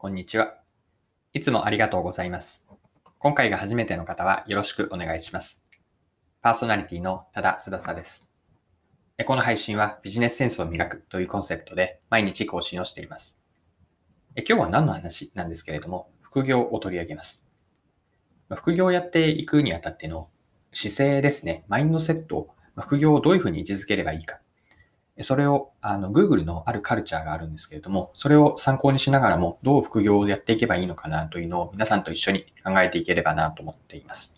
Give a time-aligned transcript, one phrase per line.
[0.00, 0.54] こんにちは。
[1.32, 2.64] いつもありがとうございます。
[3.18, 5.64] 今回が初めての方はよろしくお願いします。
[6.40, 8.30] パーソナリティの多田翼です。
[9.26, 13.40] この配信はビジネスセンスを磨くというコンセプトで毎日更新をしています。
[14.36, 17.42] 今日は何の話なんですけれども、副業を取り上げます。
[18.54, 20.28] 副業をやっていくにあたっての
[20.70, 24.38] 姿勢ですね、マインドセットを、副業をどういうふうに位置づければいいか。
[25.22, 34.36] それを、あの、Google のあるカルチャーがあるんですけれども、それを参考にしながらも、どう副業をやっていけばいいのかなというのを皆さんと一緒に考えていければなと思っています。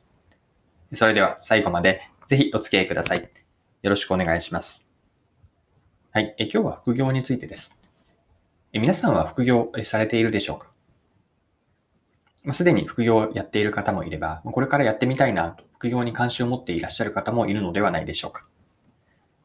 [0.94, 3.30] それでは最後までぜひお付き合いください。
[3.82, 4.86] よろしくお願いします。
[6.12, 6.34] はい。
[6.38, 7.76] え今日は副業についてです。
[8.72, 10.70] え皆さんは副業されているでしょうか？
[12.42, 18.46] ますでに副業をやっている方もいれば、これからやってみたいなと、副業に関心を持っていらっしゃる方もいるのではないでしょうか。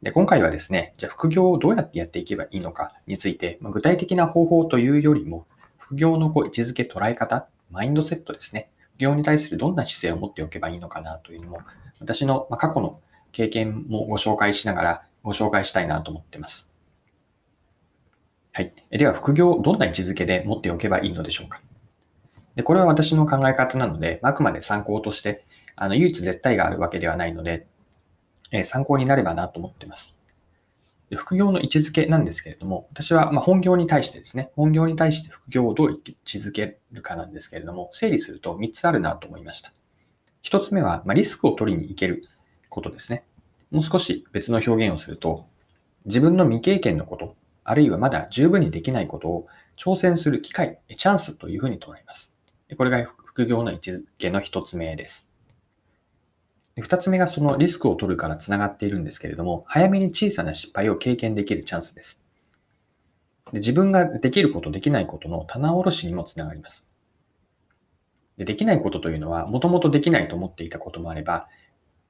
[0.06, 5.48] で今回はですね、じゃあ副業をどうやってやっていけばいいのかについて、ま具体的な方法というよりも、
[5.80, 8.70] 副業のこう位置づけ捉え方、マインドセットですね。
[8.98, 11.62] 副業に対するどんな姿勢を持っておけばいいのかなというのも、
[12.00, 13.00] 私の過去の
[13.32, 16.70] 経験もご紹介しながらご紹介したいなと思っています。
[18.52, 18.72] はい。
[18.92, 21.62] では、副業をどんな位置づけで持っておけばいいのでしょうか。
[22.54, 27.66] で、これは私の考え方なので、あくまで参考として、あの、唯一絶対があるわけではないので、
[28.52, 30.16] え参考になればなと思っています。
[31.10, 35.94] で副業の位置づけなんですけれども、私はま本業に対してですね、本業に対して副業をどう位
[36.24, 39.72] 置づけるかなんですけれども、整理すると3つあるなと思いました。
[40.44, 42.24] 1つ目は、ま、リスクを取りに行ける
[42.70, 43.24] ことですね。
[43.72, 45.48] もう少し別の表現をすると、
[46.06, 52.34] 自分の未経験のこと、あるいはまだ十分にできないことを挑戦する機会、チャンスというふうに捉えます。
[52.78, 55.28] これが副業の位置づけの1つ目です。
[56.82, 62.22] 二つ目がそのリスクを取るからつながっているんですけれども、早めに小さな失敗を経験できるチャンスです。
[63.52, 66.90] で自分ができること、できないことの棚卸しにもつながります。
[68.38, 71.48] でできないことというのは、もともとできないと思っていたこともあれば、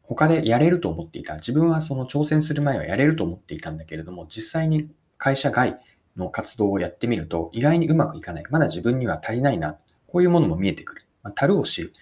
[0.01, 1.35] 他でやれると思っていた。
[1.35, 5.77] 自分はその挑戦する前はやれると思っていたんだけれども、実際に会社外
[6.15, 8.43] の活動をやってみると、意外にうまくいかない。
[8.49, 9.77] まだ自分には足りないな。
[10.07, 11.05] こういうものも見えてくる。
[11.21, 11.93] まあ、樽を知る。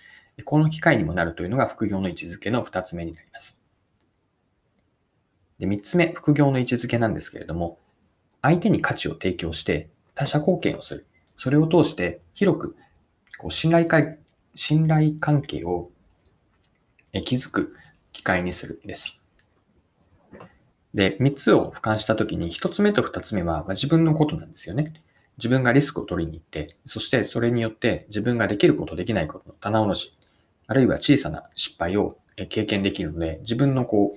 [0.41, 3.59] この機会にもなるというのが副業の位置づけの二つ目になります。
[5.59, 7.77] で、三つ目、副業の位置づけなんですけれども、
[8.41, 11.05] 相手に価値を提供して他者貢献をする。
[11.35, 12.75] それを通して広く
[13.37, 14.17] こう信頼関
[14.55, 15.89] 信頼関係を
[17.25, 17.75] 築く
[18.11, 19.19] 機会にするです。
[20.93, 24.93] で、三つを俯瞰したときに、一つ目と二つ目はまあ自分のことなんですよね。
[25.37, 30.13] 自分がリスクを取りに行って、そしてそれによって自分ができること、できないことの棚卸し、
[30.67, 32.17] あるいは小さな失敗を
[32.49, 34.15] 経験できるので、自分のこ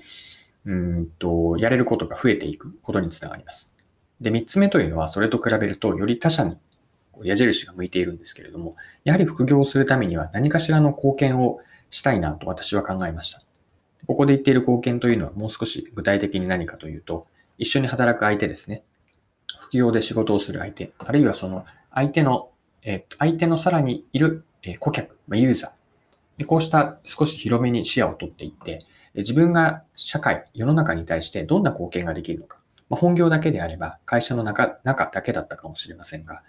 [0.65, 3.73] う、うんと、やれることが増えていくことにつながります。
[4.21, 6.57] で、三つ目というのは、それと比べると、より他者に
[7.23, 13.43] 矢印が向いているんですけれども、やはり副業をするためには何かしらの貢献をしたいなと私は考えました。
[14.07, 17.27] ここで言っている貢献というのはもう少し具体的に何かというと、
[17.59, 18.83] 一緒に働く相手ですね。
[19.69, 22.51] 副業で仕事をする相手、あるいはその相手の、
[22.83, 24.45] えー相手のさらにいる
[24.81, 25.71] 顧客、ユーザー。
[26.39, 32.59] でこうした少し広めに視野を取っていって、自分が社会、世の中に対してどんな貢献ができるのか。
[32.89, 36.43] まあ、本業だけであれば会社の中中だけだったかもしれませんが、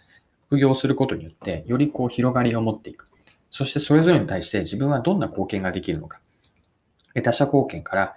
[0.47, 3.07] 副業をすることによってよりこう広がりを持っていく。
[3.49, 6.21] そしてそれぞれに対して自分はどんな貢献ができるのか。
[7.23, 8.15] 他者貢献から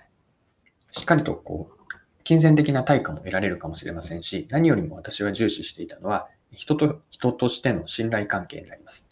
[0.90, 1.80] しっかりとこう
[2.24, 9.08] 金銭的な対価も得られるかもしれませんし、何よりも私は重視していたのは、人と人としての信頼関係になります。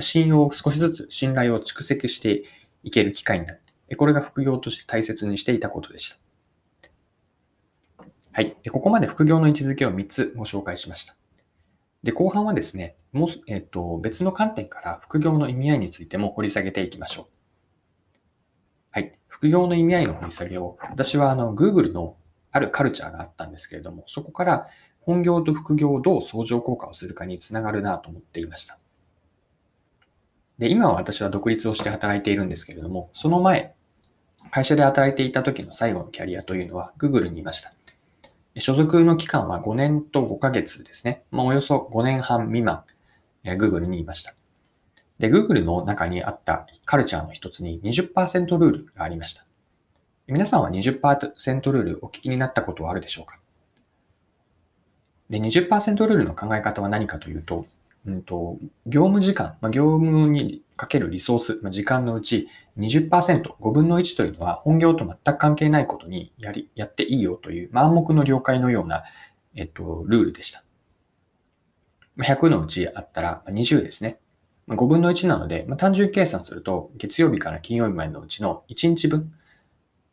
[0.00, 2.44] 信用を少しずつ信頼を蓄積して
[2.82, 3.60] いける機会になる。
[3.96, 6.16] これが副業として大切にしていたことでした。
[8.32, 8.56] はい。
[8.70, 11.16] ここまで副業の位置づけを3つご紹介しました。
[12.02, 17.36] で、後半はですね、もう、えっと、別の観点から副業の意味合いについても掘り下げていきましょう。
[18.90, 19.18] はい。
[19.28, 22.16] 副業の意味合いの掘り下げを、私はあの、Google の
[22.52, 24.68] あるカルチャーがあったんですけれども、そこから
[25.00, 28.78] 本業と副業をどう相乗効果をするかにつながるなと思っていました。
[30.58, 33.74] で、今は私は独立をして働いているんですけれども、その前、
[34.50, 37.72] 会社で働いていた時の最後のキャリアというのは Google にいました。
[38.58, 41.24] 所属の期間は5年と5ヶ月ですね。
[41.30, 42.84] まあ、およそ5年半未満、
[43.44, 44.34] Google にいました。
[45.18, 49.44] で、Google の中にあったカルチャーの一つに20%ルールがありました。
[50.26, 53.38] 皆さんは20%ルールお聞きになったことはあるでしょうか？
[55.28, 57.66] で、20%ルールの考え方は何かというと、
[58.06, 62.48] うんと、業務時間、まあ、業務にかけるリソース、まあ、時間のうち
[62.78, 63.08] 20%、
[63.42, 69.04] 5分の1というのは本業と全く関係ないことにやり、やっていいよという暗黙の了解のような、
[69.54, 70.62] えっと、ルールでした。
[72.18, 74.18] 100のうちあったら20ですね。
[74.68, 79.32] 5分の1なので、まあ、単純計算すると、月曜日から金曜日までのうちの1日分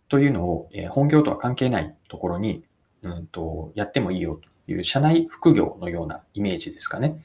[0.10, 2.64] というのを、えー、本業とは関係ないところに、
[3.02, 7.24] うんと、やってもいいよという社内副業のようなイメージですかね。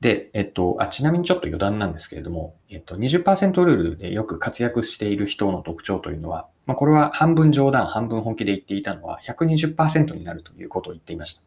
[0.00, 11.42] で、えっと、あ、ちなみにちょっと余談なんですけれども、えっと、20%ルールでよく活躍している人の特徴というのは、まあ、これは半分冗談、半分本気で言っていたのは120%になるということを言っていました。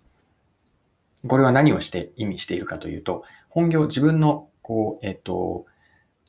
[1.28, 5.66] これは何をして意味しているかというと、本業、自分の、こう、えっと、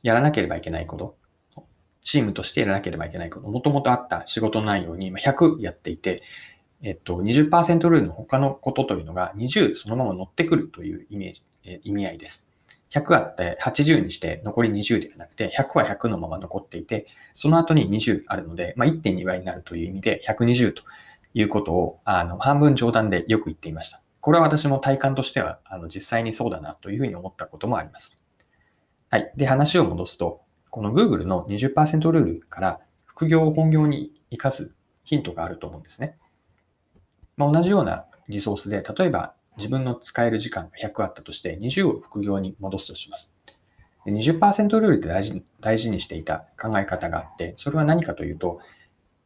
[0.01, 1.17] やらなければいけないこと、
[2.01, 6.23] チームとしてやらなければいけないこと、もともとあった仕事内容に100やっていて、
[6.85, 12.45] えっと、20%ルールの他のことというのが20そのまま乗ってくるというイメージ、え意味合いです。
[12.91, 20.83] 100あって80にして残り20ではなくて、100は100のまま残っていて、その後に20あるので、まあ、1.2倍になるという意味で120と
[21.33, 24.03] いうことを、あの、半分冗談でよく言っていました。
[24.21, 28.15] これは私も体感としては、あの、実際にそうだなというふうに思ったこともあります。
[29.09, 29.31] はい。
[29.35, 34.71] で、話を戻すと、この Google の20%ルールから副業を本業に活かす
[35.03, 36.17] ヒントがあると思うんですね。
[37.37, 43.33] まあ、同じようなリソースで、例えば自分の使える時間が100あったとして、20を副業に戻すとします。
[44.05, 48.59] 20%ルールで大事大事にしていた考え方があって、それは何かというと、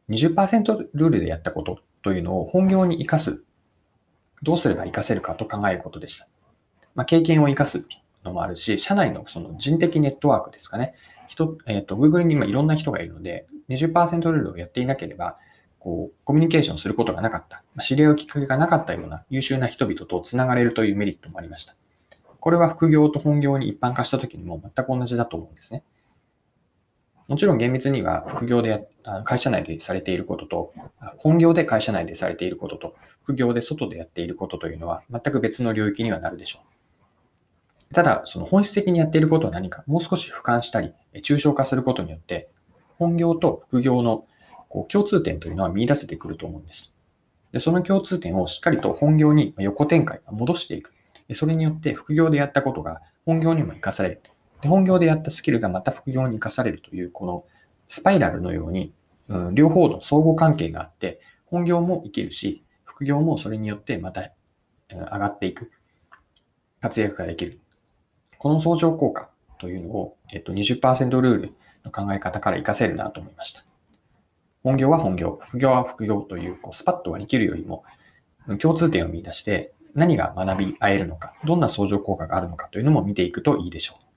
[0.08, 3.44] 20%ルールでやったことというのを本業に活かす
[4.42, 6.26] どうすれば活かせるかと考えることでした。
[6.94, 7.84] まあ、経験を活かす
[8.24, 10.92] のもあるし、社内のその人的ネットワークですかね。
[11.66, 15.38] えっ、ー、と、Google に今いろんな人がいるので、20%ルールをやっていなければ、
[15.80, 21.74] こう、コミュニケーションすることがなかった、ま、知り合うきっかけがなかったような優秀な人々と繋がれるというメリットもありました。
[22.38, 25.82] これは副業と本業に一般化した時にも全く同じだと思うんですね。
[27.28, 28.88] もちろん厳密には副業で
[29.24, 30.72] 会社内でされていることと、
[31.16, 36.60] 本業で会社内でされていることと、副業で外でやっていることというのは全く別の領域にはなるでしょ
[37.90, 37.94] う。
[37.94, 42.48] ただ、その本質的にやっていることは何か、もう少し俯瞰したり、抽象化することによって、
[42.98, 44.24] 本業と副業の
[44.70, 46.94] こう共通点というのは見出せてくると思うんです。
[47.52, 50.94] で、その共通点をしっかりと本業に横展開、戻していく。
[51.34, 54.22] それによって副業でやったことが本業にも活かされる。
[54.62, 57.44] で本業でやったスキルがまた副業に活かされるという、この
[57.88, 58.94] スパイラルのように、
[59.28, 64.30] うん、両方の相互関係があって、本業も生きるし、副業もそれによってまた
[64.88, 65.70] 上がっていく。
[66.80, 67.60] 活躍ができる。
[68.38, 69.28] この相乗効果
[69.58, 71.52] というのを、えっと、20%ルール
[71.84, 73.64] の考え方から活かせるなと思いました。
[74.62, 77.84] 本業は本業、副業は副業という、こうスパッと割り切るよりも、
[78.60, 84.10] 共通点を見出して、何が学び合えるのか、どんな相乗効果があるのかというのも見ていくといいでしょう。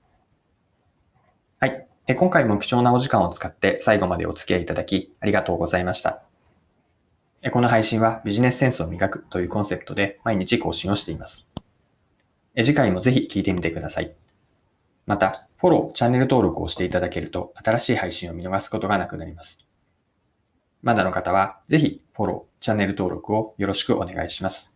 [1.60, 1.86] はい。
[2.06, 6.22] え今回も貴重なお時間を使って最後までお付き合いいただきありがとうございました。
[7.42, 11.46] えこの配信はビジネスセンスを磨くというコンセプトで毎日更新をしています。
[12.54, 14.14] え次回もぜひ聞いてみてください。
[15.06, 19.63] また、フォロー、チャンネル登録をしていただけると新しい配信を見逃すことがなくなります。
[20.84, 24.72] まだの方はぜひフォロー、チャンネル登録をよろしくお願いします。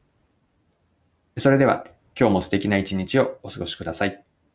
[1.37, 1.87] それでは
[2.19, 4.28] 今日も素敵な一日をお過ごしください。